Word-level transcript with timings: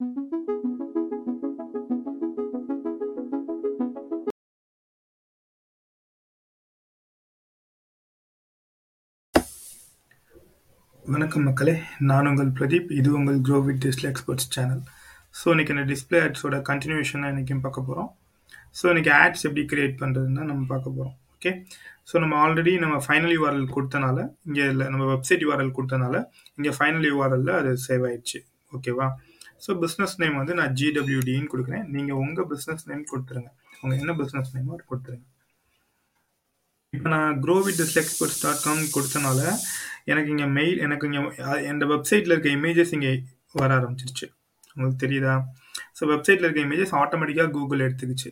வணக்கம் 0.00 0.26
மக்களே 11.46 11.74
நான் 12.00 12.26
உங்கள் 12.26 12.52
பிரதீப். 12.58 12.90
இது 12.90 13.08
உங்கள் 13.12 13.40
grow 13.40 13.58
with 13.64 13.80
display 13.84 14.08
experts 14.10 14.48
channel 14.56 14.82
so 15.34 15.46
இன்றைக்கி 15.52 15.70
இந்த 15.70 15.84
டிஸ்பிளே 15.84 16.20
ஆட்ஸோட 16.20 16.60
கண்டினியூஷனாக 16.60 17.32
இன்றைக்கும் 17.32 17.60
பார்க்க 17.60 17.80
போகிறோம் 17.80 18.10
ஸோ 18.74 18.86
இன்றைக்கி 18.90 19.10
ஆட்ஸ் 19.10 19.46
எப்படி 19.48 19.64
கிரியேட் 19.64 20.00
பண்ணுறதுன்னு 20.02 20.44
நம்ம 20.44 20.66
பார்க்க 20.66 20.90
போகிறோம் 20.90 21.16
ஓகே 21.34 21.52
ஸோ 22.10 22.18
நம்ம 22.18 22.36
ஆல்ரெடி 22.44 22.74
நம்ம 22.78 22.98
ஃபைனல் 23.06 23.34
யூஆர்எல் 23.36 23.72
கொடுத்தனால 23.76 24.18
இங்கே 24.44 24.66
இல்லை 24.74 24.86
நம்ம 24.88 25.06
வெப்சைட் 25.14 25.44
யூஆர்எல் 25.46 25.76
கொடுத்தனால 25.78 26.16
இங்கே 26.56 26.70
ஃபைனல் 26.70 27.08
யூஆர்எல்ல 27.12 27.52
அது 27.60 27.72
சேவ் 27.88 28.06
ஆயிடுச்சு. 28.10 28.40
ஓகேவா 28.72 29.08
ஸோ 29.64 29.70
பிஸ்னஸ் 29.84 30.14
நேம் 30.22 30.36
வந்து 30.40 30.54
நான் 30.60 30.74
ஜிடபிள்யூடின்னு 30.80 31.50
கொடுக்குறேன். 31.52 31.84
நீங்கள் 31.96 32.20
உங்கள் 32.24 32.48
பிஸ்னஸ் 32.52 32.86
நேம் 32.90 33.04
கொடுத்துருங்க. 33.12 33.50
உங்கள் 33.82 33.98
என்ன 34.02 34.12
பிஸ்னஸ் 34.20 34.52
நேமோ 34.54 34.72
அது 34.76 34.84
கொடுத்துருங்க. 34.92 35.26
இப்போ 36.96 37.08
நான் 37.14 37.38
grow 37.44 37.56
with 37.66 37.80
experts 38.02 38.40
dot 38.44 38.62
com 38.66 38.82
கொடுத்தனால 38.96 39.40
எனக்கு 40.12 40.30
இங்கே 40.34 40.46
மெயில் 40.58 40.78
எனக்கு 40.86 41.06
இங்கே 41.08 41.22
இந்த 41.72 41.86
வெப்சைட்டில் 41.94 42.34
இருக்க 42.34 42.50
இமேஜஸ் 42.58 42.92
இங்கே 42.98 43.12
வர 43.60 43.70
ஆரம்பிச்சிருச்சு. 43.78 44.26
உங்களுக்கு 44.74 45.00
தெரியுதா? 45.04 45.34
ஸோ 45.98 46.04
வெப்சைட்டில் 46.12 46.46
இருக்க 46.46 46.62
இமேஜஸ் 46.68 46.94
ஆட்டோமேட்டிக்காக 47.00 47.50
கூகுள் 47.56 47.84
எடுத்துக்கிச்சு. 47.86 48.30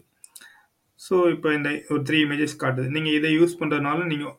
ஸோ 1.00 1.14
இப்போ 1.34 1.48
இந்த 1.58 1.68
ஒரு 1.92 2.00
த்ரீ 2.08 2.18
இமேஜஸ் 2.26 2.56
காட்டுது. 2.62 2.88
நீங்கள் 2.96 3.14
இதை 3.18 3.30
யூஸ் 3.38 3.58
பண்ணுறதுனால 3.60 4.06
நீங்கள் 4.12 4.32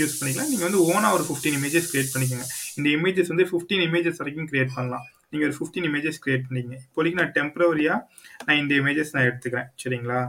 யூஸ் 0.00 0.16
பண்ணிக்கலாம். 0.18 0.50
நீங்கள் 0.52 0.68
வந்து 0.68 0.80
ஓனாக 0.92 1.16
ஒரு 1.16 1.24
ஃபிஃப்டீன் 1.28 1.56
இமேஜஸ் 1.60 1.88
க்ரியேட் 1.90 2.12
பண்ணிக்கோங்க. 2.14 2.46
இந்த 2.78 2.88
இமேஜஸ் 2.96 3.32
வந்து 3.32 3.46
ஃபிஃப்டீன் 3.50 3.84
இமேஜஸ் 3.88 4.20
வரைக்கும் 4.22 4.48
க்ரியேட் 4.52 4.74
பண்ணலாம். 4.78 5.06
நீங்கள் 5.32 5.48
ஒரு 5.48 5.56
ஃபிஃப்டீன் 5.58 5.88
இமேஜஸ் 5.88 6.20
க்ரியேட் 6.24 6.46
பண்ணிக்கங்க. 6.48 6.78
இப்போதைக்கு 6.86 7.20
நான் 7.22 7.34
டெம்பரவரியாக 7.38 7.98
நான் 8.46 8.60
இந்த 8.62 8.74
இமேஜஸ் 8.82 9.14
நான் 9.16 9.26
எடுத்துக்கிறேன். 9.30 9.68
சரிங்களா? 9.82 10.20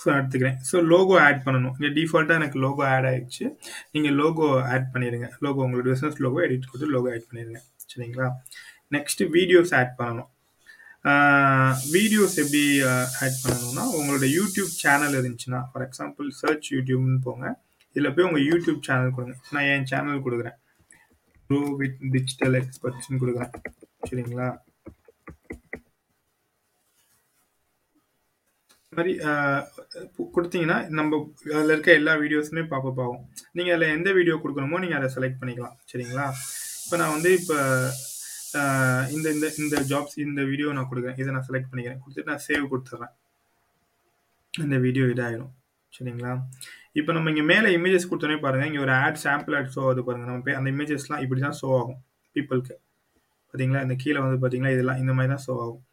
ஸோ 0.00 0.06
எடுத்துக்கிறேன். 0.16 0.58
ஸோ 0.68 0.76
லோகோ 0.92 1.14
ஆட் 1.26 1.40
பண்ணணும். 1.46 1.74
இங்கே 1.78 1.90
டிஃபால்ட்டாக 1.98 2.40
எனக்கு 2.40 2.58
லோகோ 2.64 2.82
ஆட் 2.94 3.06
ஆகிடுச்சு 3.10 3.46
நீங்கள் 3.94 4.16
லோகோ 4.22 4.48
ஆட் 4.74 4.90
பண்ணிடுங்க. 4.94 5.28
லோகோ 5.44 5.62
உங்களோட 5.66 5.86
பிஸ்னஸ் 5.94 6.18
லோகோ 6.24 6.40
எடிட் 6.46 6.68
கொடுத்து 6.70 6.94
லோகோ 6.96 7.08
ஆட் 7.14 7.28
பண்ணிடுங்க. 7.30 7.60
சரிங்களா? 7.92 8.28
நெக்ஸ்ட் 8.96 9.22
வீடியோஸ் 9.36 9.72
ஆட் 9.78 9.94
பண்ணணும். 10.00 10.30
வீடியோஸ் 11.96 12.36
எப்படி 12.42 12.62
ஆட் 13.24 13.40
பண்ணணும்னா 13.42 13.84
உங்களோட 13.98 14.24
யூடியூப் 14.38 14.70
சேனல் 14.84 15.16
இருந்துச்சுன்னா 15.20 15.60
ஃபார் 15.70 15.84
எக்ஸாம்பிள் 15.86 16.26
சர்ச் 16.40 16.68
யூடியூப்னு 16.74 17.18
போங்க. 17.26 17.46
இதில் 17.96 18.12
போய் 18.14 18.26
உங்கள் 18.28 18.46
யூடியூப் 18.50 18.80
சேனல் 18.88 19.14
கொடுங்க. 19.16 19.36
நான் 19.54 19.68
என் 19.74 19.86
சேனல் 19.92 20.24
கொடுக்குறேன். 20.26 20.56
க்ரோ 21.50 21.60
வித் 21.80 22.00
டிஜிட்டல் 22.14 22.56
எக்ஸ்பர்ட்ஸ்னு 22.62 23.20
கொடுக்குறேன் 23.22 23.52
சரிங்களா? 24.08 24.48
மாதிரி 28.92 29.12
கொடுத்தீங்கன்னா 30.36 30.76
நம்ம 30.98 31.18
அதில் 31.58 31.72
இருக்க 31.74 31.90
எல்லா 32.00 32.12
வீடியோஸுமே 32.22 32.62
பாப்பப் 32.72 33.00
ஆகும். 33.04 33.22
நீங்கள் 33.56 33.74
அதில் 33.76 33.94
எந்த 33.96 34.10
வீடியோ 34.18 34.36
கொடுக்கணுமோ 34.42 34.80
நீங்கள் 34.84 34.98
அதை 35.00 35.08
செலக்ட் 35.16 35.40
பண்ணிக்கலாம். 35.40 35.76
சரிங்களா? 35.90 36.26
இப்போ 36.84 36.96
நான் 37.00 37.14
வந்து 37.16 37.30
இப்போ 37.40 37.56
இந்த 39.16 39.26
இந்த 39.36 39.46
இந்த 39.62 39.76
ஜாப்ஸ் 39.90 40.16
இந்த 40.26 40.42
வீடியோ 40.50 40.68
நான் 40.78 40.90
கொடுக்குறேன். 40.90 41.18
இதை 41.22 41.32
நான் 41.36 41.48
செலக்ட் 41.48 41.70
பண்ணிக்கிறேன். 41.70 42.00
கொடுத்துட்டு 42.04 42.32
நான் 42.32 42.46
சேவ் 42.48 42.70
கொடுத்துட்றேன். 42.72 43.14
இந்த 44.54 44.76
வீடியோ 44.86 45.06
இதாகிடும் 45.14 45.52
சரிங்களா? 45.92 46.32
இப்போ 46.98 47.10
நம்ம 47.16 47.30
இங்கே 47.32 47.44
மேலே 47.52 47.68
இமேஜஸ் 47.76 48.08
கொடுத்தோன்னே 48.10 48.38
பாருங்கள் 48.44 48.68
இங்கே 48.70 48.82
ஒரு 48.86 48.92
ஆட் 49.04 49.20
சாம்பிள் 49.24 49.56
ஆட் 49.58 49.72
ஷோ 49.74 49.82
ஆகுது 49.88 50.02
பாருங்கள் 50.08 50.30
நம்ம 50.30 50.56
அந்த 50.60 50.68
இமேஜஸ்லாம் 50.74 51.22
இப்படி 51.24 51.40
தான் 51.46 51.58
ஷோ 51.60 51.68
ஆகும் 51.80 52.00
பீப்புளுக்கு 52.36 52.74
பார்த்தீங்களா 53.50 53.82
இந்த 53.86 53.94
கீழே 54.02 54.18
வந்து 54.24 54.38
பார்த்தீங்களா 54.42 54.72
இதெல்லாம் 54.74 55.00
இந்த 55.02 55.12
மாதிரி 55.18 55.30
தான் 55.34 55.44
ஷோ 55.46 55.54
ஆகும். 55.64 55.84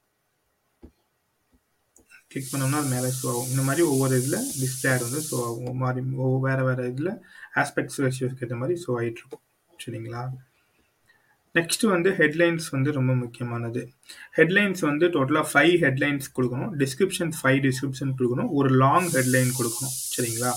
கிளிக் 2.31 2.49
பண்ணோம்னா 2.51 2.79
அது 2.81 2.91
மேலே 2.95 3.09
ஷோ 3.19 3.27
ஆகும். 3.31 3.49
இந்த 3.51 3.61
மாதிரி 3.67 3.83
ஒவ்வொரு 3.91 4.15
இதில் 4.21 4.39
டிஸ்பிளே 4.61 4.89
ஆட் 4.93 5.05
வந்து 5.07 5.21
ஷோ 5.29 5.37
ஆகும். 5.47 5.77
மாதிரி 5.83 6.01
ஒவ்வொரு 6.25 6.41
வேறு 6.47 6.63
வேறு 6.69 6.89
இதில் 6.93 7.11
ஆஸ்பெக்ட்ஸ் 7.61 8.01
ரேஷியோஸ்க்கு 8.05 8.45
ஏற்ற 8.47 8.57
மாதிரி 8.63 8.75
ஷோ 8.85 8.93
ஆகிட்டு 8.99 9.21
இருக்கும் 9.23 9.43
சரிங்களா? 9.79 10.23
நெக்ஸ்ட் 11.57 11.83
வந்து 11.93 12.09
ஹெட்லைன்ஸ் 12.19 12.67
வந்து 12.75 12.89
ரொம்ப 12.97 13.11
முக்கியமானது. 13.23 13.81
ஹெட்லைன்ஸ் 14.37 14.81
வந்து 14.89 15.05
டோட்டலாக 15.15 15.47
ஃபைவ் 15.51 15.75
ஹெட்லைன்ஸ் 15.83 16.27
கொடுக்கணும். 16.37 16.71
டிஸ்கிரிப்ஷன் 16.83 17.31
ஃபைவ் 17.39 17.59
டிஸ்கிரிப்ஷன் 17.67 18.11
கொடுக்கணும். 18.19 18.49
ஒரு 18.59 18.69
லாங் 18.83 19.09
ஹெட்லைன் 19.15 19.51
கொடுக்கணும். 19.59 19.95
சரிங்களா? 20.15 20.51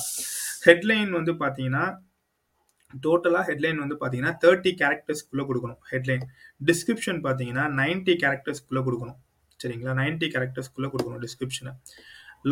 ஹெட்லைன் 0.67 1.11
வந்து 1.19 1.35
பார்த்தீங்கன்னா 1.43 1.85
டோட்டலாக 3.05 3.45
ஹெட்லைன் 3.51 3.81
வந்து 3.85 3.97
பார்த்தீங்கன்னா 4.01 4.35
தேர்ட்டி 4.45 4.71
கேரக்டர்ஸ்க்குள்ளே 4.83 5.45
கொடுக்கணும். 5.49 5.81
ஹெட்லைன் 5.93 6.25
டிஸ்கிரிப்ஷன் 6.71 7.21
பார்த்தீங்கன்னா 7.27 7.65
நைன்ட்டி 7.81 8.15
கேரக்டர்ஸ்க்குள்ளே 8.23 8.83
கொடுக்கணும். 8.89 9.19
சரிங்களா? 9.63 9.95
நைன்ட்டி 10.03 10.29
கேரக்டர்ஸ்க்குள்ளே 10.35 10.91
கொடுக்கணும் 10.95 11.23
டிஸ்கிரிப்ஷனை 11.27 11.73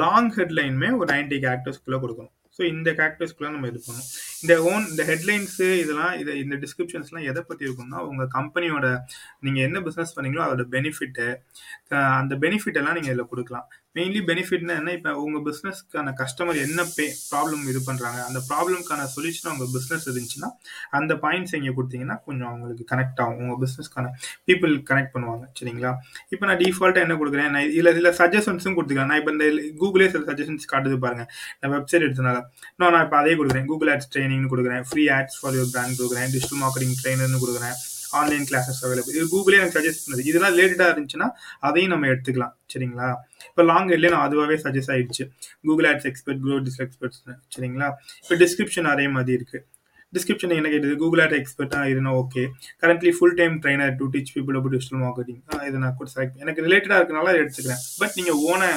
லாங் 0.00 0.32
ஹெட்லைனுமே 0.38 0.88
ஒரு 0.98 1.08
நைன்ட்டி 1.14 1.36
கேரக்டர்ஸ்க்குள்ளே 1.44 1.98
கொடுக்கணும். 2.04 2.32
ஸோ 2.56 2.62
இந்த 2.74 2.90
கேரக்டர்ஸ்க்குள்ளே 2.98 3.50
நம்ம 3.54 3.68
இது 3.72 3.80
பண்ணணும். 3.86 4.10
இந்த 4.42 4.54
ஓன் 4.70 4.84
இந்த 4.92 5.02
ஹெட்லைன்ஸு 5.10 5.68
இதெல்லாம் 5.82 6.14
இது 6.22 6.32
இந்த 6.44 6.56
டிஸ்கிரிப்ஷன்ஸ்லாம் 6.64 7.26
எதை 7.30 7.42
பற்றி 7.48 7.66
இருக்கும்னா 7.68 8.02
உங்கள் 8.10 8.30
கம்பெனியோட 8.36 8.86
நீங்கள் 9.46 9.66
என்ன 9.68 9.80
பிஸ்னஸ் 9.88 10.14
பண்ணீங்களோ 10.18 10.44
அதோட 10.46 10.66
பெனிஃபிட்டு 10.76 11.26
அந்த 12.20 12.34
பெனிஃபிட் 12.44 12.78
எல்லாம் 12.82 12.96
நீங்கள் 12.98 13.12
இதில் 13.14 13.30
கொடுக்கலாம். 13.32 13.66
மெயின்லி 13.96 14.20
பெனிஃபிட்னா 14.28 14.74
என்ன? 14.80 14.90
இப்போ 14.96 15.10
உங்கள் 15.24 15.42
பிஸ்னஸ்க்கான 15.46 16.12
கஸ்டமர் 16.18 16.58
என்ன 16.64 16.80
பே 16.96 17.04
ப்ராப்ளம் 17.28 17.62
இது 17.72 17.80
பண்ணுறாங்க 17.86 18.18
அந்த 18.28 18.40
ப்ராப்ளம்க்கான 18.48 19.04
சொல்யூஷன் 19.14 19.50
உங்கள் 19.52 19.70
பிஸ்னஸ் 19.76 20.04
இருந்துச்சுன்னா 20.08 20.48
அந்த 20.98 21.12
பாயிண்ட்ஸ் 21.22 21.54
இங்கே 21.58 21.72
கொடுத்தீங்கன்னா 21.78 22.16
கொஞ்சம் 22.26 22.48
அவங்களுக்கு 22.50 22.84
கனெக்ட் 22.92 23.20
ஆகும். 23.24 23.38
உங்கள் 23.44 23.60
பிஸ்னஸ்க்கான 23.62 24.10
பீப்புள் 24.48 24.74
கனெக்ட் 24.90 25.14
பண்ணுவாங்க. 25.14 25.46
சரிங்களா? 25.60 25.92
இப்போ 26.34 26.44
நான் 26.50 26.60
டிஃபால்ட்டாக 26.64 27.06
என்ன 27.06 27.16
கொடுக்குறேன்? 27.22 27.50
நான் 27.56 27.72
இல்லை 27.78 27.92
இதில் 27.96 28.10
சஜஷன்ஸும் 28.20 28.76
கொடுத்துக்கிறேன் 28.78 29.10
நான் 29.12 29.20
இப்போ 29.22 29.32
இந்த 29.36 29.46
கூகுளே 29.82 30.08
சில 30.16 30.22
சஜஷன்ஸ் 30.30 30.70
காட்டுது 30.74 30.98
பாருங்கள் 31.06 31.30
நான் 31.62 31.74
வெப்சைட் 31.76 32.06
எடுத்தனால 32.08 32.36
நான் 32.80 32.94
நான் 32.96 33.06
இப்போ 33.08 33.18
அதே 33.22 33.34
கொடுக்குறேன். 33.40 33.66
கூகுள் 33.72 33.92
ஆட்ஸ் 33.94 34.12
ட்ரைனிங்னு 34.26 34.50
கொடுக்குறேன். 34.52 34.84
Free 34.88 35.02
ads 35.16 35.36
for 35.40 35.54
your 35.56 35.70
brand 35.74 35.98
கொடுக்குறேன். 35.98 36.30
டிஜிட்டல் 36.34 36.60
மார்க்கெட்டிங் 36.62 36.96
ட்ரைனர்னு 37.02 37.38
கொடுக்குறேன். 37.42 37.76
ஆன்லைன் 38.18 38.44
கிளாஸஸ் 38.48 38.80
அவைலபிள் 38.86 39.14
இது 39.18 39.24
கூகுளே 39.32 39.56
எனக்கு 39.60 39.76
சஜஸ்ட் 39.76 40.02
பண்ணுது. 40.04 40.22
இதெல்லாம் 40.30 40.52
ரிலேட்டடாக 40.54 40.92
இருந்துச்சுன்னா 40.92 41.28
அதையும் 41.68 41.92
நம்ம 41.92 42.08
எடுத்துக்கலாம். 42.12 42.52
சரிங்களா? 42.72 43.08
இப்போ 43.50 43.62
லாங் 43.70 43.88
ஹெட்லேயே 43.92 44.12
நான் 44.14 44.26
அதுவாகவே 44.26 44.56
சஜஸ்ட் 44.64 44.92
ஆயிடுச்சு. 44.94 45.24
Google 45.68 45.88
ads 45.90 46.08
expert 46.10 46.40
grow 46.44 46.58
this 46.66 46.80
experts 46.84 47.20
சரிங்களா? 47.54 47.88
இப்போ 48.22 48.36
டிஸ்கிரிப்ஷன் 48.44 48.88
அதே 48.94 49.06
மாதிரி 49.16 49.36
இருக்குது 49.38 49.64
டிஸ்கிரிப்ஷன் 50.16 50.56
என்ன 50.58 50.68
கேட்டது? 50.74 50.94
கூகுள் 51.02 51.22
ஆட் 51.24 51.36
எக்ஸ்பர்ட்டாக 51.40 51.92
இருந்தால் 51.92 52.18
okay 52.22 52.42
currently 52.82 53.12
full 53.16 53.36
time 53.40 53.56
trainer 53.64 53.94
to 54.02 54.06
teach 54.14 54.34
people 54.36 54.58
about 54.60 54.76
digital 54.76 55.02
marketing 55.06 55.40
இதை 55.70 55.80
நான் 55.84 55.96
கூட 56.00 56.10
செலக்ட் 56.14 56.38
எனக்கு 56.44 56.64
ரிலேட்டடாக 56.66 57.00
இருக்கனால 57.00 57.34
எடுத்துக்கிறேன். 57.42 57.82
பட் 58.02 58.14
நீங்கள் 58.20 58.38
ஓனை 58.50 58.70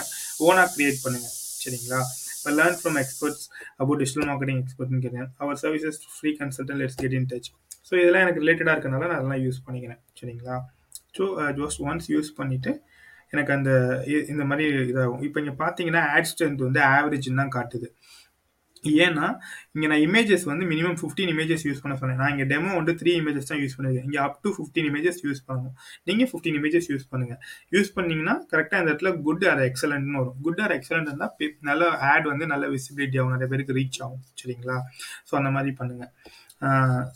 ஓனாக 0.48 0.68
க்ரியேட் 0.76 1.04
பண்ணுங்கள் 1.06 1.36
சரிங்களா? 1.64 2.02
இப்போ 2.40 2.52
learn 2.60 2.78
from 2.82 2.98
experts 3.02 3.46
about 3.82 4.00
digital 4.02 4.28
marketing 4.30 4.60
எக்ஸ்பர்ட்னு 4.64 5.02
கேட்டேன். 5.06 5.30
அவர் 5.44 5.58
services 5.64 6.00
free 6.18 6.32
consultant 6.42 6.80
let's 6.82 7.00
get 7.02 7.16
in 7.20 7.28
touch 7.32 7.50
so 7.88 7.94
இதெல்லாம் 8.02 8.24
எனக்கு 8.26 8.42
ரிலேட்டடாக 8.44 8.74
இருக்கனால 8.76 9.04
நான் 9.10 9.20
அதெல்லாம் 9.20 9.44
யூஸ் 9.46 9.60
பண்ணிக்கிறேன். 9.66 10.00
சரிங்களா? 10.20 10.56
ஸோ 11.18 11.26
ஜஸ்ட் 11.60 11.82
ஒன்ஸ் 11.90 12.08
யூஸ் 12.14 12.30
பண்ணிவிட்டு 12.40 12.72
எனக்கு 13.34 13.52
அந்த 13.56 13.72
இந்த 14.34 14.44
மாதிரி 14.50 14.66
இதாகும். 14.92 15.24
இப்போ 15.28 15.40
நீங்கள் 15.44 15.60
பார்த்தீங்கன்னா 15.64 16.04
ஆட் 16.16 16.30
ஸ்ட்ரென்த் 16.32 16.64
வந்து 16.68 16.82
ஆவரேஜ்னு 16.94 17.42
தான் 17.42 17.54
காட்டுது. 17.58 17.88
ஏன்னா 19.06 19.26
இங்கே 19.76 19.88
நான் 19.92 20.04
இமேஜஸ் 20.06 20.46
வந்து 20.50 20.66
மினிமம் 20.72 20.98
ஃபிஃப்டீன் 21.00 21.32
இமேஜஸ் 21.34 21.66
யூஸ் 21.68 21.82
பண்ண 21.84 21.96
சொன்னேன். 22.02 22.20
நான் 22.22 22.32
இங்கே 22.34 22.46
டெமோ 22.52 22.72
வந்து 22.80 22.94
த்ரீ 23.02 23.12
இமேஜஸ் 23.22 23.50
தான் 23.52 23.62
யூஸ் 23.64 23.76
பண்ணிருக்கேன். 23.78 24.06
இங்கே 24.10 24.20
up 24.26 24.38
to 24.46 24.52
fifteen 24.58 24.88
images 24.92 25.20
use 25.28 25.42
பண்ணணும். 25.48 25.76
நீங்கள் 26.10 26.30
ஃபிஃப்டீன் 26.32 26.58
இமேஜஸ் 26.60 26.90
யூஸ் 26.94 27.06
பண்ணுங்கள் 27.14 27.40
யூஸ் 27.78 27.92
பண்ணிங்கன்னா 27.98 28.36
கரெக்டாக 28.52 28.82
இந்த 28.82 28.92
இடத்துல 28.94 29.12
குட் 29.28 29.46
ஆர் 29.52 29.64
எக்ஸலண்ட்னு 29.70 30.20
வரும். 30.22 30.38
குட் 30.48 30.62
ஆர் 30.66 30.76
எக்ஸலண்ட் 30.80 31.10
இருந்தால் 31.12 31.54
நல்ல 31.70 31.90
ஆட் 32.12 32.28
வந்து 32.34 32.48
நல்ல 32.54 32.68
விசிபிலிட்டி 32.76 33.20
ஆகும். 33.22 33.34
நிறைய 33.38 33.50
பேருக்கு 33.54 33.78
ரீச் 33.80 34.02
ஆகும். 34.06 34.24
சரிங்களா? 34.42 34.78
ஸோ 35.30 35.36
அந்த 35.42 35.52
மாதிரி 35.58 35.74
பண்ணுங்கள் 35.82 36.14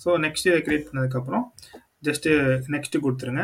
ஸோ 0.04 0.10
நெக்ஸ்ட் 0.26 0.50
கிரியேட் 0.66 0.90
பண்ணதுக்கப்புறம் 0.90 1.46
ஜஸ்ட்டு 2.10 2.32
நெக்ஸ்ட்டு 2.76 3.04
கொடுத்துருங்க. 3.06 3.44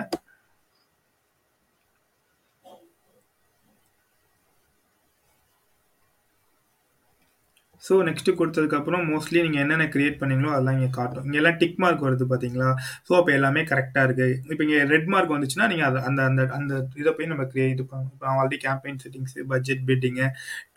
ஸோ 7.87 7.93
நெக்ஸ்ட்டு 8.07 8.35
கொடுத்ததுக்கப்புறம் 8.39 9.03
மோஸ்ட்லி 9.11 9.39
நீங்கள் 9.45 9.63
என்னென்ன 9.63 9.85
க்ரியேட் 9.93 10.19
பண்ணீங்களோ 10.21 10.51
அதெல்லாம் 10.55 10.77
இங்கே 10.79 10.91
காட்டும். 10.97 11.25
இங்கே 11.27 11.39
எல்லாம் 11.41 11.59
டிக் 11.61 11.79
மார்க் 11.83 12.05
வருது 12.07 12.25
பார்த்தீங்களா 12.31 12.69
ஸோ 13.07 13.11
அப்போ 13.19 13.31
எல்லாமே 13.37 13.63
கரெக்டாக 13.71 14.05
இருக்குது 14.07 14.35
இப்போ 14.51 14.63
இங்கே 14.67 14.79
ரெட் 14.93 15.09
மார்க் 15.13 15.35
வந்துச்சுன்னா 15.35 15.67
நீங்கள் 15.73 16.01
அந்த 16.09 16.21
அந்த 16.29 16.43
அந்த 16.59 16.73
இதை 17.01 17.13
போய் 17.17 17.31
நம்ம 17.33 17.45
க்ரியேட் 17.53 17.83
பண்ணணும் 17.91 18.13
இப்போ 18.15 18.27
already 18.35 18.59
campaign 18.67 19.01
settings 19.05 19.47
budget 19.53 19.83
bidding 19.89 20.27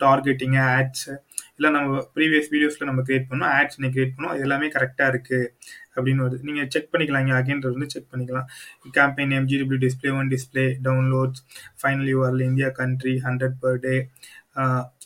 targeting 0.05 0.61
ads 0.71 1.13
இல்லை 1.57 1.69
நம்ம 1.77 1.99
ப்ரீவியஸ் 2.17 2.49
வீடியோஸில் 2.53 2.89
நம்ம 2.89 3.01
க்ரியேட் 3.07 3.29
பண்ணோம். 3.31 3.51
ஆட்ஸ் 3.57 3.77
நீங்கள் 3.79 3.93
க்ரியேட் 3.95 4.15
பண்ணோம். 4.15 4.33
அது 4.35 4.45
எல்லாமே 4.47 4.67
கரெக்டாக 4.75 5.11
இருக்குது 5.13 5.49
அப்படின்னு 5.95 6.23
வருது. 6.25 6.45
நீங்கள் 6.47 6.69
செக் 6.73 6.89
பண்ணிக்கலாம். 6.93 7.23
இங்கே 7.25 7.35
அகைன்றது 7.39 7.75
வந்து 7.77 7.89
செக் 7.93 8.09
பண்ணிக்கலாம். 8.13 8.47
Campaign 8.97 9.31
name 9.33 9.49
GDW 9.51 9.79
display 9.85 10.11
one 10.19 10.31
display 10.33 10.65
downloads 10.87 11.41
final 11.81 12.09
URL 12.13 12.43
India 12.51 12.69
country 12.81 13.13
hundred 13.27 13.57
per 13.63 13.79
day 13.85 13.95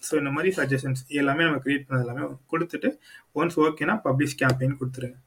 so 0.07 0.13
இந்த 0.21 0.31
மாதிரி 0.35 0.49
சஜஷன்ஸ் 0.59 1.01
எல்லாமே 1.21 1.45
நம்ம 1.47 1.59
க்ரியேட் 1.65 1.87
பண்ணது 1.87 2.05
எல்லாமே 2.05 2.23
கொடுத்துட்டு 2.53 2.89
ஒன்ஸ் 3.39 3.57
ஓகேனா 3.65 3.95
பப்ளிஷ் 4.07 4.39
கேம்பெயின் 4.41 4.79
கொடுத்துருங்க. 4.79 5.17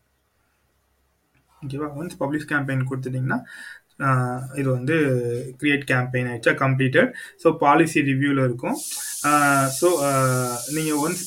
ஓகேவா 1.62 1.88
ஒன்ஸ் 2.00 2.18
பப்ளிஷ் 2.22 2.50
கேம்பெயின் 2.52 2.88
கொடுத்துட்டிங்கன்னா 2.90 3.38
இது 4.60 4.68
வந்து 4.76 4.94
கிரியேட் 5.60 5.82
கேம்பெயின் 5.90 6.28
ஆயிடுச்சா? 6.30 6.52
கம்ப்ளீட்டட் 6.62 7.10
ஸோ 7.42 7.48
பாலிசி 7.64 8.00
ரிவ்யூவில் 8.10 8.42
இருக்கும். 8.46 8.76
ஸோ 9.78 9.88
நீங்கள் 10.76 11.00
ஒன்ஸ் 11.04 11.24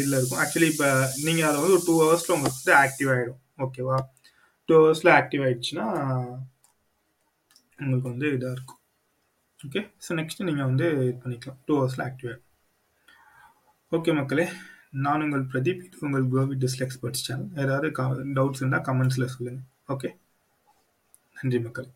இதில் 0.00 0.18
இருக்கும். 0.18 0.40
ஆக்சுவலி 0.44 0.68
இப்போ 0.74 0.90
நீங்கள் 1.26 1.48
அதை 1.50 1.56
வந்து 1.62 1.76
ஒரு 1.78 1.86
டூ 1.88 1.96
ஹவர்ஸில் 2.02 2.34
உங்களுக்கு 2.36 2.60
வந்து 2.62 2.76
ஆக்டிவ் 2.84 3.12
ஆகிடும் 3.14 3.40
ஓகேவா 3.66 3.98
டூ 4.68 4.74
ஹவர்ஸில் 4.80 5.14
ஆக்டிவ் 5.20 5.44
ஆகிடுச்சுன்னா 5.46 5.86
உங்களுக்கு 7.78 8.10
வந்து 8.12 8.28
இதாக 8.36 8.56
இருக்கும். 8.56 8.80
ஓகே 9.66 9.80
ஸோ 10.04 10.12
நெக்ஸ்ட்டு 10.20 10.46
நீங்கள் 10.48 10.68
வந்து 10.70 10.86
இது 11.04 11.12
பண்ணிக்கலாம். 11.22 11.58
டூ 11.66 11.74
ஹவர்ஸில் 11.78 12.04
ஆக்டிவேட் 12.08 12.42
ஓகே 13.96 14.12
மக்களே 14.20 14.46
நான் 15.04 15.22
உங்கள் 15.24 15.44
பிரதீப் 15.52 15.84
இது 15.86 16.04
உங்கள் 16.06 16.26
கோவி 16.34 16.56
டிஸ்ல் 16.64 16.84
எக்ஸ்பர்ட்ஸ் 16.86 17.24
சேனல் 17.26 17.50
ஏதாவது 17.64 17.88
டவுட்ஸ் 18.38 18.60
இருந்தால் 18.62 18.86
கமெண்ட்ஸில் 18.88 19.32
சொல்லுங்கள் 19.34 19.66
ஓகே 19.94 20.10
நன்றி 21.38 21.58
மக்கள். 21.66 21.88